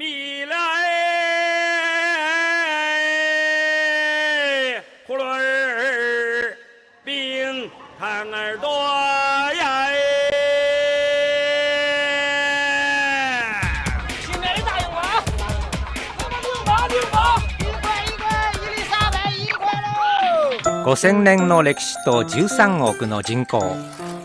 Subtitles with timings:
[0.00, 0.54] 米了
[4.76, 6.56] 哎，葫芦儿
[7.04, 8.68] 冰糖儿多
[9.56, 9.96] 呀哎。
[14.24, 15.02] 新来的大洋娃，
[16.16, 17.16] 那么六毛六毛，
[17.58, 18.22] 一块一块，
[18.54, 20.94] 一粒三百一块喽。
[20.94, 23.74] 5000年の歴史と13億の人口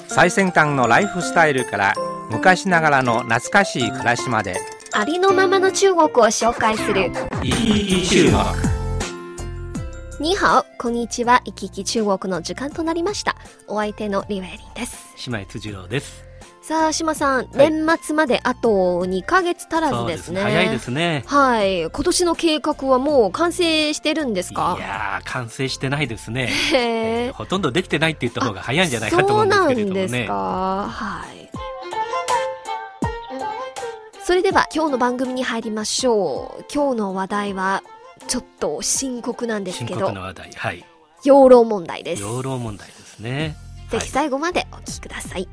[0.08, 1.96] 最先端のライフスタイルから
[2.30, 4.62] 昔ながらの懐かしい暮らしまで
[4.96, 7.12] ありのままの中国を紹介する。
[7.42, 8.26] 生き生き中
[10.20, 11.42] 国に好、こんにちは。
[11.46, 13.36] 行き来中国の時間となりました。
[13.68, 15.14] お相手のリュウエリンです。
[15.18, 16.24] 島井辻郎です。
[16.62, 20.42] さあ、島さん、年末まであと2ヶ月足らずですね。
[20.42, 21.24] 早いですね。
[21.26, 21.82] はい。
[21.82, 26.52] 今年の計画はもう完成してるんですいかやー、完成してないですね。
[26.76, 30.08] えーほとんどできてないって言った方が早いんじゃないかと思うんですけれどもね。
[30.08, 30.34] そうなんですか。
[30.88, 31.44] はい。
[34.26, 36.66] それでは今日の番組に入りましょう。
[36.74, 37.84] 今日の話題は
[38.28, 40.52] ちょっと深刻なんです深けど、刻な話題。
[40.54, 40.86] はい。
[41.26, 42.22] 養老問題です。
[42.22, 43.58] 養老問題ですね。
[43.90, 45.50] ぜひ最後までお聞きください。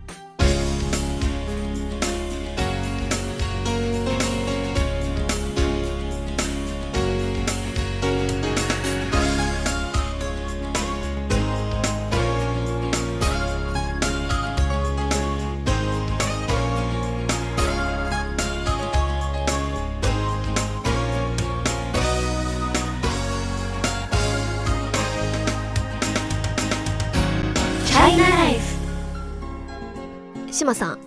[30.61, 30.99] 島さん、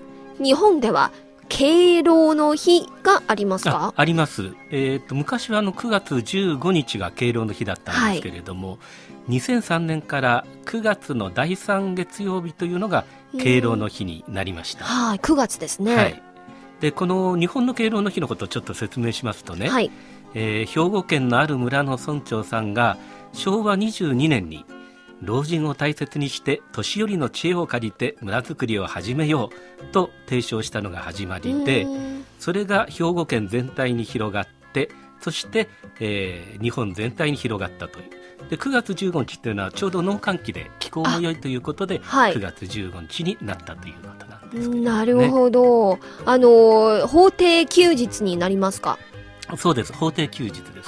[0.44, 1.12] 日本では
[1.50, 3.94] 敬老の日がありますあか？
[3.96, 4.54] あります。
[4.72, 8.80] えっ、と、昔はあの9月15日が敬老の日だったんですけれども、
[9.30, 13.06] 2003年から9月の第3月曜日というのが
[13.40, 14.86] 敬老の日になりました。
[14.86, 15.96] はい、9月ですね。
[15.96, 16.22] はい。
[16.82, 19.92] で、この日本の敬老の日のことをちょっと説明しますとね、はい。
[20.34, 22.98] えー兵庫県のある村の村長さんが
[23.34, 24.66] 昭和22年に
[25.26, 29.50] 老人を大切にして年寄りの知恵を借りて村づくりを始めよ
[29.82, 31.88] うと提唱したのが始まりで
[32.40, 34.90] それが兵庫県全体に広がって
[35.22, 35.70] そして、
[36.02, 38.50] えー日本全体に広がったという。
[38.50, 42.34] で9月15日というのはちょうど農閑期で気候も良いということではい。
[42.34, 45.98] 9月15日になったということなんですけど、なるほど。
[46.26, 48.98] あの、法定休日になりますか？
[49.58, 49.94] そうです。
[49.94, 50.84] 法定休日ですね。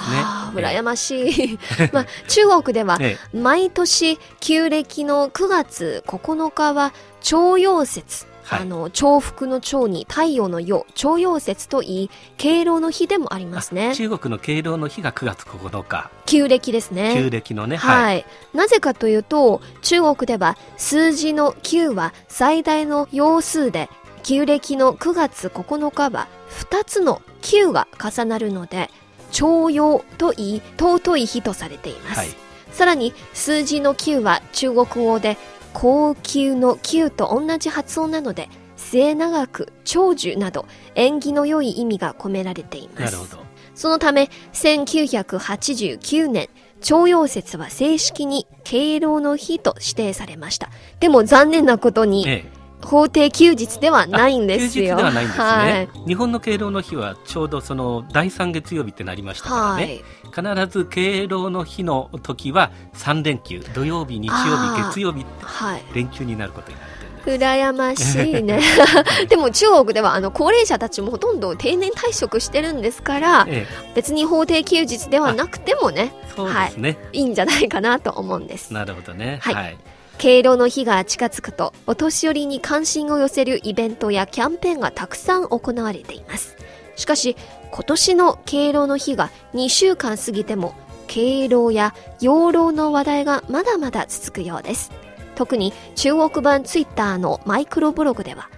[0.56, 1.58] 羨ましい。
[1.92, 8.60] まあ、中国では、え毎年旧暦の9月9日は徴陽節、はい。
[8.60, 13.94] あの重複の長に太陽の陽徴陽節といい敬老の日でもありますね。
[13.94, 17.14] 中国の敬老の日が9月9日、旧暦ですね。
[17.16, 18.24] 旧暦のね、はい、
[18.54, 23.90] なぜかというと中国では数字の9は最大の陽数で
[24.22, 26.26] 旧暦の9月9日は
[26.70, 28.90] 2つの9が重なるので
[29.30, 32.28] 徴陽といい尊い日とされています、はい。
[32.72, 35.36] さらに数字の9は中国語で
[35.72, 43.02] 高級の9と同じ発音なので末永く長寿など縁起の良い意味が込められています。
[43.04, 43.46] なるほど。
[43.74, 46.48] そのため1989年
[46.80, 50.70] 徴陽節は正式に敬老の日と指定されました。
[51.00, 52.55] でも残念なことにええ
[52.86, 54.86] 法定休日ではないんですよ。
[54.86, 55.88] 休日ではないんですね、はい。
[56.06, 60.02] 日本の敬老の日はちょうどその第3月曜日ってなりましたからはね、い。
[60.26, 65.82] 必ず敬老の日の時は3連休土曜日日曜日月曜日ってはい。
[65.94, 68.60] 連休になることになってる羨ましいね。
[69.28, 78.72] でも中国ではあの高齢者たちもほとんど定年退職してるんですからえ別に法定休日ではなくてもねえ、そうですね、いいんじゃないかなと思うんです。
[78.72, 79.40] なるほどね。
[79.42, 79.54] はい。
[79.54, 79.78] はい、
[80.18, 86.56] 敬老の日が近づくとお年寄りに関心を寄せるイベントやキャンペーンがたくさん行われています。
[86.96, 87.36] しかし
[87.70, 90.74] 今年の敬老の日が2週間過ぎても
[91.06, 94.90] 敬老や養老の話題がまだまだ続くようです。
[95.34, 98.48] 特に中国版ツイッターのマイクロブログでは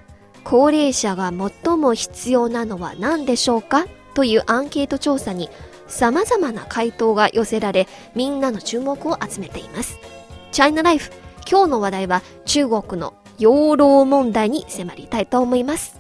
[0.45, 5.51] 高齢者が最も必要なのは何でしょうかというアンケート調査に
[5.89, 9.99] 様々な回答が寄せられみんなの注目を集めています。
[10.53, 11.11] チャイナライフ
[11.51, 15.99] 今日の話題は中国の養老問題に迫りたいと思います。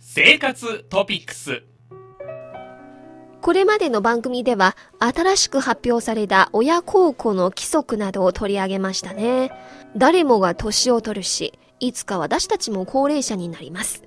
[0.00, 1.62] 生活トピックス。
[3.40, 9.52] これまでの番組では新しく発表された親孝行の規則などを取り上げましたね。
[9.96, 14.02] 誰もが年を取るしいつか私たちも高齢者になります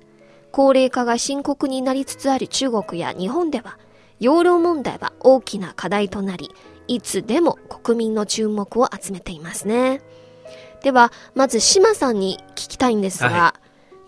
[0.52, 3.78] 高齢化が深刻になりつつある中国や日本では
[4.20, 6.50] 養老問題は大きな課題となり
[6.88, 10.00] いつでも国民の注目を集めていますね。
[10.82, 13.54] では、まず島さんに聞きたいんですが、は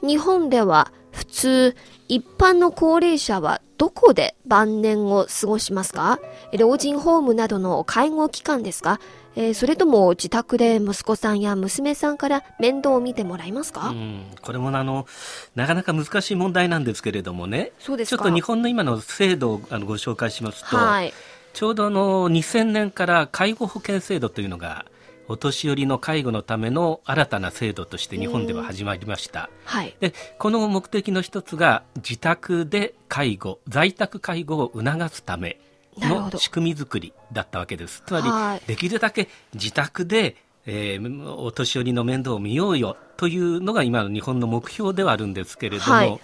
[0.03, 1.77] 日本では普通、
[2.09, 6.21] 一般の高齢者はどこで晩年を過ごしますか？
[6.59, 8.99] 老人ホームなどの介護機関ですか？
[9.37, 15.07] えーそれとも自宅で息子さんや娘さんから面倒を見てもらいますか、うん、これもあの
[15.55, 21.13] なかなか難しい問題なんですけれどもねそうですかちょっと日本の今の制度をあのご紹介しますと、はい。
[21.53, 24.87] ちょうどあの2000年から介護保険制度というのが
[25.29, 29.49] お年寄りの介護のための新たな制度として日本では始まりました。
[29.65, 29.95] はい。
[30.01, 35.61] でこの目的の一つが自宅で介護在宅介護を促すため
[35.99, 46.21] の仕組み作りだったわけですつまり、はいできるだけ自宅で、えーお年寄りの面倒を見ようよというのが今の日本の目標ではあるんですけれども、はい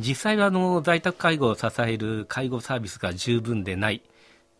[0.00, 4.02] 実際はあの在宅介護を支える介護サービスが十分でない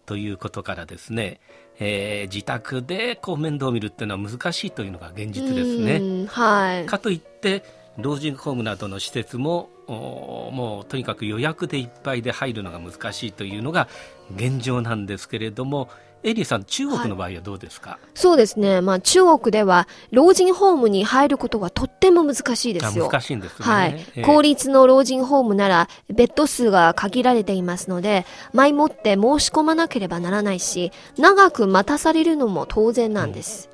[0.06, 1.40] ということからですね、
[1.80, 5.96] えー自宅でこう面倒を見るっていうのは難しいというのが現実ですね。
[5.96, 6.86] うんはい。
[6.86, 7.64] かといって
[7.98, 13.88] 老人ホームなどの施設もおもうとにかく予約でいっぱいで入るのが難しいというのが
[14.34, 15.88] 現状なんですけれども
[16.24, 18.80] エリーさん中国の場合はどうですか、そうですね。
[18.80, 23.06] まあ中国では老人ホームに入ることがとっても難しいですよ。
[23.06, 24.20] あ難しいんですね、はいえ。
[24.20, 28.24] え公立の老人ホームなら、ベッド数が限られていますので、
[28.54, 33.68] 前もって申し込まなければならないし、長く待たされるのも当然なんです。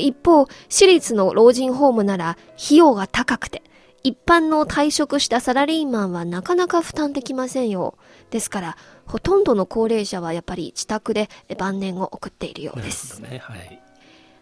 [0.00, 3.62] 一方、私立の老人ホームなら、費用が高くて、
[4.02, 7.98] 一般の退職したサラリーマンはなかなか負担できませんよ。
[8.30, 8.76] ですから、
[9.06, 11.28] ほとんどの高齢者はやっぱり自宅で
[11.58, 13.80] 晩年を送っているようですねはい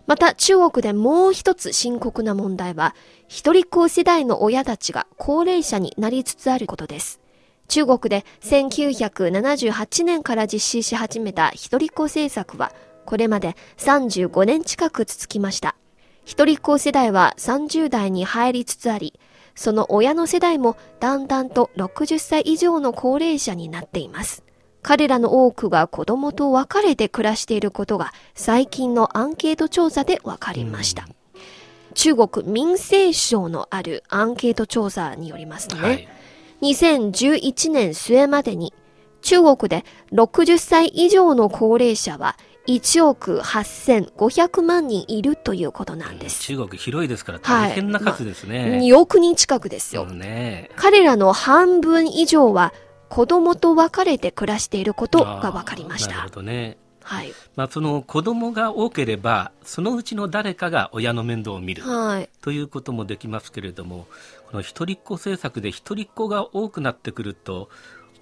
[0.07, 2.95] また中国でもう一つ深刻な問題は、
[3.27, 7.21] 一人っ子世代の親たちが高齢者になりつつあることです。
[7.69, 12.73] 中国で1978年から実施し始めた一人っ子政策は、
[13.05, 15.77] これまで35年近く続きました。
[16.25, 19.19] 一人っ子世代は30代に入りつつあり、
[19.55, 24.43] その親の世代もだんだんと60歳以上の高齢者になっています。
[24.83, 31.07] 彼らの多くが子供と別れて暮らしていることが最近のアンケート調査で分かりました。
[31.95, 36.09] 中国民政省のあるアンケート調査によりますとね、はい
[36.65, 38.73] 2011年末までに
[39.21, 42.37] 中国で60歳以上の高齢者は
[42.67, 46.41] 1億8500万人いるということなんです。
[46.43, 48.79] 中国広いですからはい大変な数ですね。
[48.83, 50.07] 2億人近くですよ。
[50.07, 52.73] ね彼らの半分以上は
[53.09, 56.37] 子供と別れて暮らしていることが分かりましたなるほ。
[56.37, 56.79] どね。
[57.05, 57.35] はい。
[57.55, 62.31] まあ、その子供が多ければそのうちの誰かが親の面倒を見るはい。
[62.41, 64.07] ということもできますけれども
[64.51, 67.69] この一人っ子政策で一人っ子が多くなってくると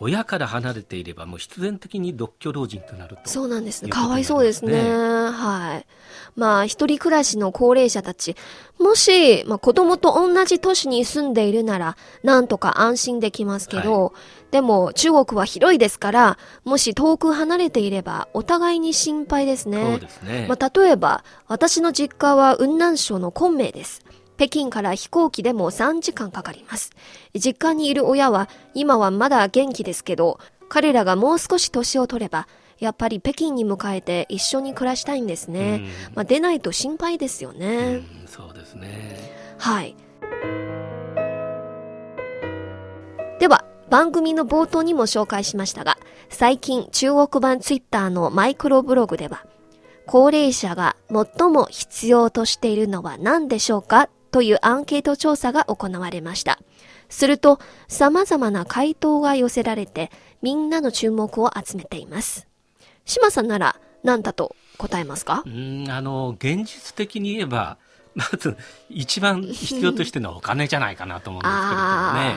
[0.03, 3.89] 親から離れていればもう必然的に独居老人となるとそうなんですね。
[3.89, 4.73] いうことかわいそうですね。
[4.73, 5.87] はい。
[6.35, 8.35] まあ、一人暮らしの高齢者たち、
[8.81, 14.13] もし、まあ、子供と同じ都市に住んでいるなら、なんとか安心できますけど、
[14.51, 19.83] でも、中国は広いですから、もし遠く離れていれば、お互いに心配ですね。
[19.83, 24.03] そうですね、まあ、例えば、私の実家は雲南省の昆明です。
[24.37, 26.91] 北京から飛行機でも3時間かかります。
[27.35, 30.39] 実家にいる親は、今はまだ元気ですけど、
[30.69, 32.49] 彼らがもう少し年を取れば、
[32.79, 35.83] やっぱり北京に迎えて一緒に暮らしたいんですね。
[36.15, 37.97] まあ、出ないと心配ですようね。
[37.99, 39.95] んそうですねはい。
[43.39, 45.99] では、番組の冒頭にも紹介しましたが、
[46.31, 49.45] 最近中国版ツイッターのマイクロブログでは、
[50.07, 54.09] 高齢者が最も必要としているのは何でしょうか？
[54.33, 56.59] というアンケート調査が行われました。
[57.09, 60.11] すると、様々な回答が寄せられて、
[60.41, 62.49] みんなの注目を集めています。
[63.05, 65.43] 島さんなら何だと答えますか？
[65.47, 67.79] うんあの現実的に言えば
[68.15, 68.57] まず
[68.91, 71.81] 一番必要としてるのはお金じゃないかなと思うんですけれどもね。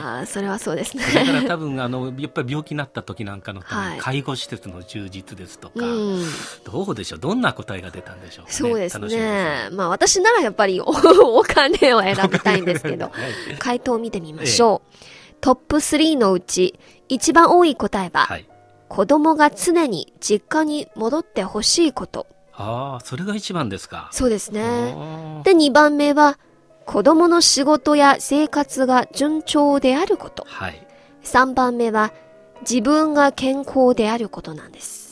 [0.02, 1.02] ああ、それはそうですね。
[1.04, 6.24] それから多分あのやっぱり病気になった時なんかのため介護施設の充実ですとか、うん。
[6.64, 7.18] どうでしょう？
[7.18, 8.56] どんな答えが出たんでしょうかね？
[8.56, 9.68] そうですね。
[9.72, 10.86] まあ私ならやっぱりお
[11.38, 14.96] お金を選びたいんですけど、はい回答を見てみましょう。
[15.40, 16.78] トップ3のうち
[17.08, 18.46] 一番多い答えは、はい、
[18.88, 22.26] 子供が常に実家に戻ってほしいこと。
[22.56, 24.08] ああそれが一番ですか。
[24.12, 24.62] そうですね。
[25.44, 26.38] で、2番目は、
[26.86, 30.44] 子供の仕事や生活が順調であること。
[30.46, 30.86] はい、
[31.22, 32.12] 3番目は、
[32.62, 35.06] 自分が健康であることなんです。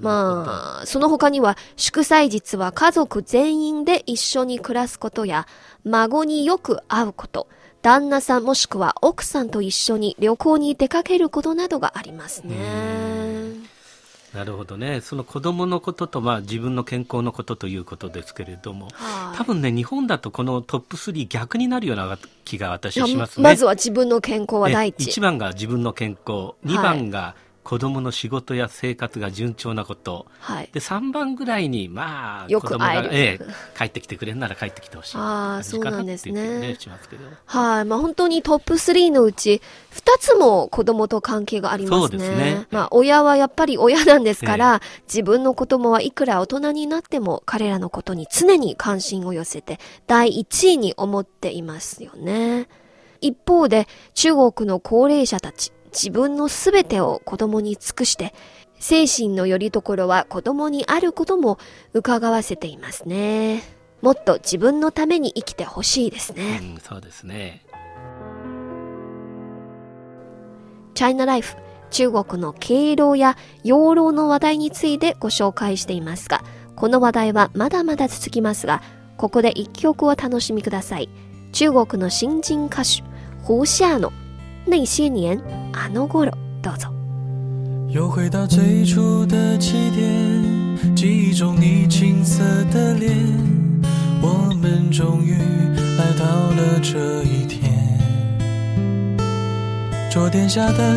[0.00, 5.46] まあ、その他には、祝祭日は家族全員で一緒に暮らすことや、
[5.84, 7.48] 孫によく会うこと、
[7.82, 13.39] 旦那さんもしくは奥さんと一緒に旅行に出かけることなどがありますね。
[14.34, 15.00] なるほどね。
[15.00, 19.38] その子供のことと、まあ、自分の健康のことということですけれども、はい。
[19.38, 23.44] 多分ね日本だとこのトップ3逆になるような気が私しますね。
[23.44, 25.10] まずは自分の健康は第一。
[25.10, 30.70] 1番が自分の健康2番が子供の仕事や生活が順調なこと、はい。
[30.72, 37.84] で3番ぐらいにまあよく会えるええ帰ってきてくれるなら帰ってきてほしいあー感じかそうなんですねっていう気がしますけどはい。
[37.84, 39.60] まあ本当にトップ3のうち、
[39.92, 42.28] 2つも子供と関係がありますね。
[42.28, 52.68] ねまあ親はやっぱり親なんですから、自分の子供はいくら大人になっても彼らのことに常に関心を寄せて、第一位に思っていますよね。
[53.20, 58.34] 一方で、中国の高齢者たち、自分のすべてを子供に尽くして、
[58.78, 61.58] 精神の拠り所は子供にあることも
[61.92, 63.62] 伺わせていますね。
[64.00, 66.60] もっと自分のために生きてほしいですね。
[66.62, 67.66] うん、そうですね
[70.94, 71.56] チャイナライフ、
[71.90, 76.42] 中国の敬老や養老の話題についてご紹介していますが、
[76.76, 78.82] この話題はまだまだ続きますが、
[79.16, 81.08] ここで一曲を楽しみください。
[81.52, 83.02] 中国の新人歌手、
[83.44, 84.12] 胡夏の
[84.69, 85.39] 那些年、
[85.73, 86.89] あの頃、どうぞ。
[87.89, 93.15] 又回到最初的起点，记忆中你青涩的脸，
[94.21, 95.33] 我们终于
[95.97, 97.71] 来到了这一天。
[100.11, 100.95] 桌垫下的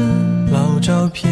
[0.50, 1.30] 老照片，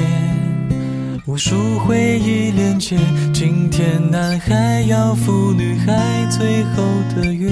[1.27, 2.97] 无数回忆连接。
[3.33, 6.83] 今天男孩要赴女孩最后
[7.15, 7.51] 的约。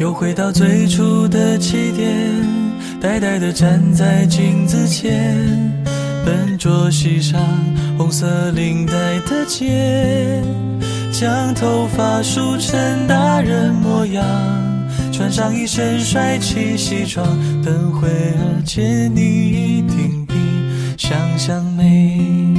[0.00, 2.10] 又回到最初的起点，
[3.02, 5.36] 呆呆地站在镜子前，
[6.24, 7.38] 笨拙系上
[7.98, 8.92] 红色领带
[9.28, 10.42] 的结，
[11.12, 14.24] 将头发梳成大人模样，
[15.12, 17.22] 穿上一身帅气西装，
[17.62, 20.34] 等会儿见你一定比
[20.96, 22.49] 想象美。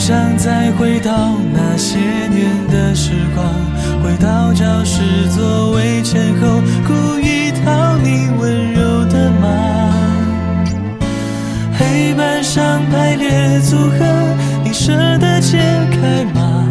[0.00, 1.12] 想再回到
[1.52, 3.44] 那些年的时光，
[4.02, 9.46] 回到教室座位前后，故意讨你温柔的骂。
[11.78, 13.98] 黑板上排列组合，
[14.64, 15.58] 你舍得解
[15.90, 16.66] 开吗？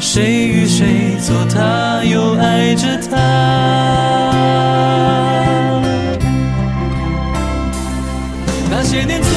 [0.00, 3.16] 谁与谁做他，又爱着他？
[8.68, 9.30] 那些年错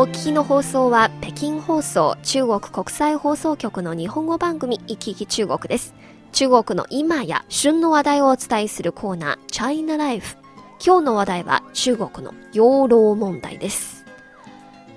[0.00, 5.94] お聞きの放送は北京放送中国国際放送局の日本語番組行き来中国です。
[6.32, 10.38] 中国の今や旬の話題をお伝えするコーナーチャイナライフ。
[10.82, 14.06] 今日の話題は中国の養老問題です。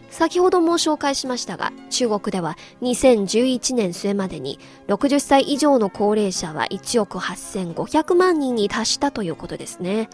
[0.10, 4.58] 先ほども紹介しましたが、中国では2011年末までに
[4.88, 10.08] 60歳以上の高齢者は1億8500万人に達したということですね。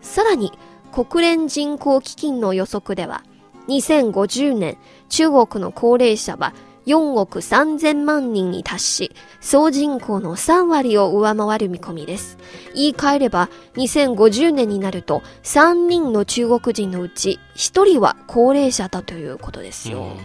[0.00, 0.52] さらに、
[0.90, 3.22] 国連人口基金の予測では、
[3.68, 4.78] 2050年、
[5.08, 6.52] 中国の高齢者は
[6.86, 12.38] 4億3000万人に達し、総人口の3割を上回る見込みです。
[12.74, 20.16] 言い換えれば、2050年になると、3人の中国人のうち1人は高齢者だということですよ。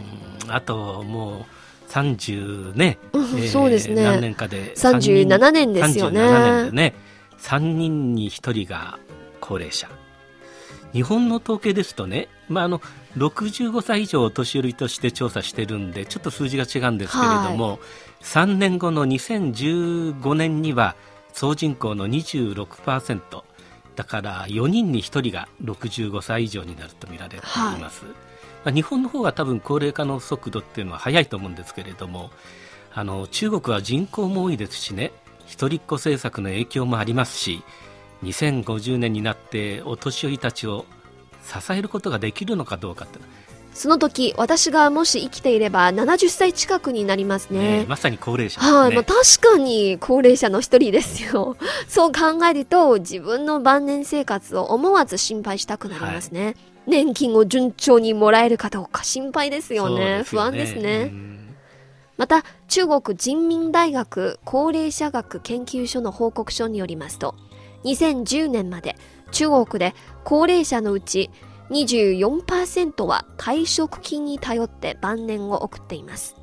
[0.46, 0.52] うん。
[0.52, 1.46] あとも
[1.88, 4.04] う30ね、うんそうですね。
[4.04, 6.22] 何年かで37年ですよね。
[6.22, 6.94] 37年でね。
[7.40, 8.98] 3人に1人が
[9.40, 9.88] 高齢者
[10.98, 12.82] 日本の統計ですとね、まあ、あの
[13.18, 17.78] 65歳以上お年寄りとして調査してるんでちょっと数字が違うんですけれども、
[18.22, 20.96] 3年後の2015年には
[21.34, 23.44] 総人口の26%
[23.96, 27.40] だから4人に1人が65歳以上になると見られてい
[27.80, 28.12] ます、ま
[28.66, 32.32] あ日本の方が多分高齢化の速度っていうのは早いと思うんですけれども
[32.92, 35.12] あの中国は人口も多いですしね
[35.46, 37.64] 一人っ子政策の影響もありますし
[38.24, 40.86] 2050年になってお年寄りたちを
[41.44, 43.20] 支えることができるのかどうかって
[43.74, 47.82] その時、私がもし生きていれば70歳近くになりますね。
[47.82, 48.72] ねまさに高齢者ね。
[48.72, 51.56] はい、まあ、確かに高齢者の一人ですよ。
[51.88, 56.56] そう考えると、自分の晩年生活を思わず心配したくなりますね。
[56.88, 60.20] 年金を順調にもらえるかどうか心配ですよね。
[60.20, 61.12] ですよ不安ですね。
[61.12, 61.38] うん
[62.18, 67.36] また、中国人民大学高齢者学研究所の報告書によりますと、
[67.84, 68.96] 2010年まで
[69.32, 69.94] 中国で
[70.24, 71.30] 高齢者のうち
[71.70, 76.36] 24%は退職金に頼って晩年を送っています。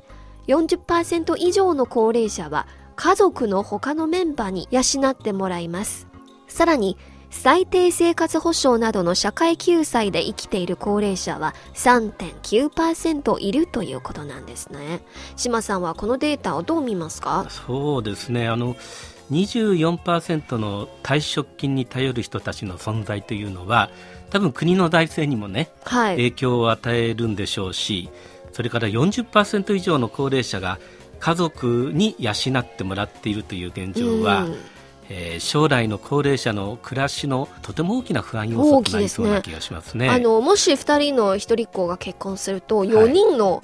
[0.47, 6.07] 40%以上の高齢者は家族の他のメンバーに養ってもらいます。
[6.47, 6.97] さらに、
[7.31, 15.01] 最低生活保障などの社会救済で生きている高齢者は3.9%いるということなんですね。
[15.35, 17.45] 島さんはこのデータをどう見ますか？
[17.49, 18.77] そうですねあの
[19.31, 23.89] 24%の退職金に頼る人たちの存在というのは
[24.29, 26.15] 多分国の財政にもねはい。
[26.15, 28.09] 影響を与えるんでしょうし
[28.51, 30.79] それから40%以上の高齢者が
[31.19, 34.55] 家族に養ってもらっているという現状は、うん
[35.09, 40.09] えー将来の高齢者の暮らしのとても大きな不安要素となりそうな気がしますね。
[40.09, 43.63] あの、もし2人の一人っ子が結婚すると、4人の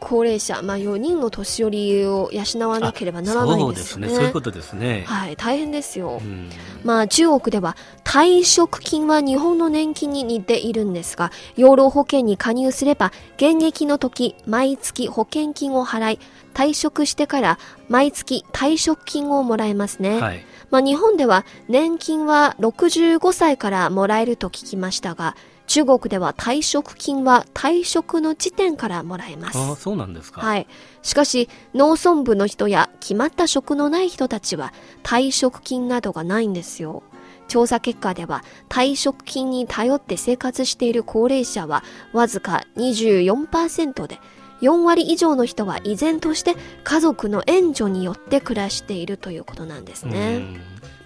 [0.00, 4.08] 高齢者、まあ4人の年寄りを養わなければならないんですよね。
[4.08, 5.04] そうですねそういうことですね。
[5.06, 6.20] はい、大変ですよ。
[6.22, 6.50] うん
[6.82, 16.18] まあ中国では退職金は日本の年金に似ているんですが、養老保険に加入すれば現役の時毎月保険金を払い、
[16.54, 20.20] 退職してから毎月退職金をもらえますね。
[20.20, 25.36] はいまあ日本では年金は65歳からもらえると聞きましたが、
[25.70, 29.56] 中国では退職金は退職の時点からもらえます。
[29.56, 30.40] ああそうなんですか。
[30.40, 30.66] はい。
[31.02, 34.72] しかし、農村部の人や決まった職のない人たちは
[35.04, 37.04] 退職金などがないんですよ。
[37.46, 44.18] 調査結果では退職金に頼って生活している高齢者はわずか24%で、
[44.62, 50.60] 4割以上の人は依然として家族の援助によって暮らしているということなんですうね。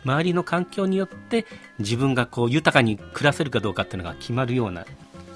[0.04, 1.46] ん周りの環境によって
[1.78, 4.86] 自分がこう豊かに暮らせるかどうかっていうのが決まるような、ね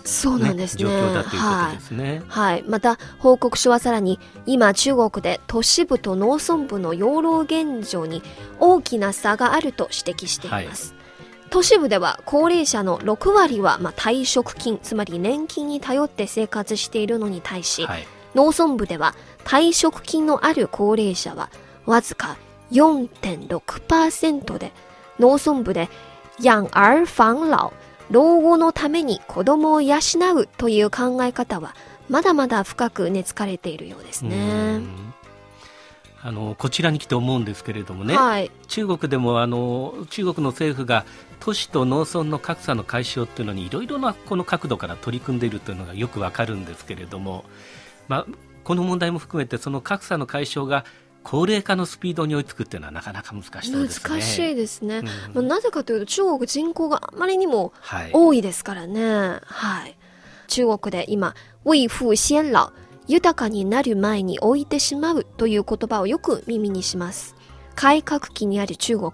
[0.09, 0.85] そうなんですね。
[0.85, 2.23] 状況だというこはいとですね。
[2.29, 2.65] はい。
[2.67, 8.23] また、報告書はさらに、今中国で都市部と農村部の養老現状に
[8.59, 10.95] 大きな差があると指摘しています。
[11.51, 19.15] 都市部では高齢者の6割は、まあ、退職金、つまり年金に頼って生活しているのに対し、はい、農村部では
[19.45, 21.51] 退職金のある高齢者は
[21.87, 22.37] わずか
[22.71, 24.73] 4.6%で、
[25.19, 25.89] 農村部で
[26.41, 27.73] 養儿防老、
[28.11, 29.97] 老後のために子供を養
[30.37, 31.75] うという考え方は
[32.09, 34.79] まだまだ深く根付かれているようですうね。
[34.79, 35.15] ん
[36.21, 38.51] あのこちらに来て思うんですけれどもね、はい。
[38.67, 41.05] 中国でもあの中国の政府が
[41.39, 47.45] 都市と農村の格差の解消っていうのにいろいろなこの角度から取り組んでいるというのがよくわかるんですけれども、
[48.09, 48.27] まあ、
[48.65, 50.85] この問題も含めてその格差の解消が
[51.31, 54.09] 高齢化のスピードに追いつくっていうのはなかなか難しそうですね。
[54.09, 54.99] 難しいですね。
[54.99, 59.39] うんまあなぜかというと中国人口があまりにもはい、多いですからね。
[59.45, 59.99] はい。
[60.47, 62.73] 中国で今、未富先老、
[63.07, 67.37] 豊かになる前に置いてしまうという言葉をよく耳にします。
[67.75, 69.13] 改革期にある中国。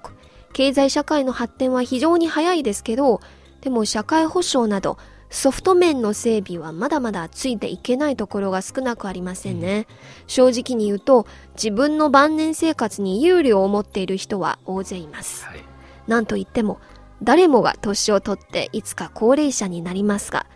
[0.53, 3.21] 経済社会の発展は非常に早いですけど、
[3.61, 4.99] でも社会保障など
[5.35, 9.87] ソフト面の整備はまだまだついていけないところが少なくありませんね。
[10.29, 15.45] 正直に言うと、自分の晩年生活に憂慮を持っている人は大勢います。
[15.45, 15.65] はい
[16.07, 16.79] なんといっても、
[17.23, 20.47] 誰もが年をとっていつか高齢者になりますが、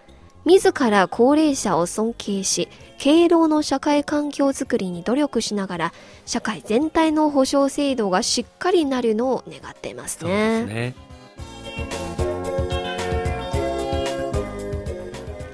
[0.44, 5.92] 自ら高齢者を尊敬し、敬老の社会環境づくりに努力しながら、
[6.26, 10.94] 社会全体の保障制度がしっかりなるのを願っていますね。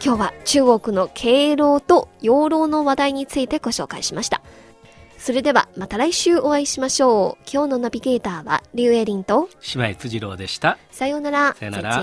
[0.04, 4.42] 今日は中国の敬老と養老の話題についてご紹介しました。
[5.16, 7.50] それではまた来週お会いしましょう。
[7.50, 10.76] 今日のナビゲーターはリュウエリンと、姉妹辻郎でした。
[10.90, 11.54] さようなら。
[11.54, 12.02] さようなら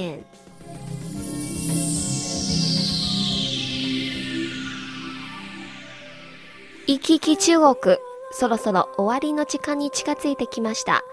[6.87, 7.97] 行き来中国、
[8.31, 11.03] そろそろ終わりの時間に近づいてきました。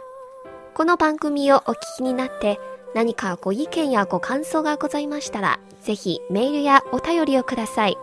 [0.72, 2.58] この番組をお聞きになって
[2.94, 7.96] 何かご意見やご感想がございましたら、ぜひメールやお便りをください。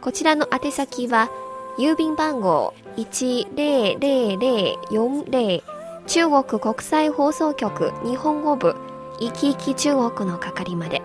[0.00, 1.30] こちらの宛先は、
[1.78, 5.62] 郵便番号10040
[6.06, 8.74] 中国国際放送局日本語部
[9.20, 11.02] いきいき中国の係まで。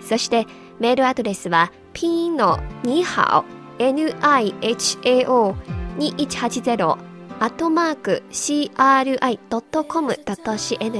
[0.00, 0.46] そして
[0.78, 3.44] メールアドレスはピンのには
[3.78, 5.54] お nihao
[5.98, 6.98] 2180
[7.40, 9.32] アットマーク cri.com.cn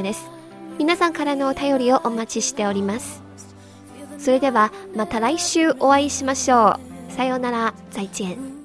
[0.02, 0.41] です。
[0.78, 3.22] 皆さんからのお便りをお待ちしております。
[4.18, 6.78] それではまた来週お会いしましょ
[7.10, 7.12] う。
[7.12, 8.61] さようなら再见